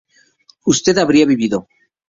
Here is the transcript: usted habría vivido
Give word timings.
usted 0.65 0.97
habría 0.97 1.25
vivido 1.27 1.67